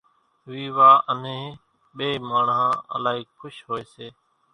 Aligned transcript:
ويوا 0.47 0.91
انۿين 1.11 1.45
ٻيئيَ 1.97 2.15
ماڻۿان 2.29 2.71
الائِي 2.95 3.21
کُش 3.39 3.55
هوئيَ 3.67 3.83
سي۔ 3.93 4.07